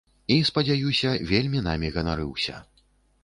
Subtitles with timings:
[0.35, 2.55] І, спадзяюся, вельмі намі ганарыўся.